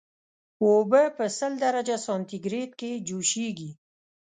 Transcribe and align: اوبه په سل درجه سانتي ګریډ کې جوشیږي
اوبه 0.63 1.03
په 1.17 1.25
سل 1.37 1.51
درجه 1.63 1.97
سانتي 2.05 2.37
ګریډ 2.45 2.69
کې 2.79 2.91
جوشیږي 3.07 3.71